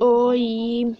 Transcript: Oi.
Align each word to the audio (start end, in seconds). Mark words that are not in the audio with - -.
Oi. 0.00 0.96